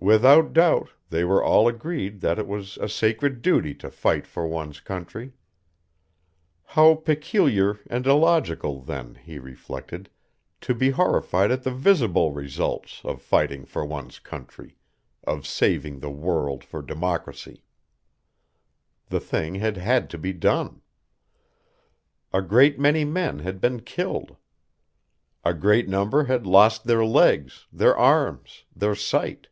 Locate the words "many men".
22.78-23.38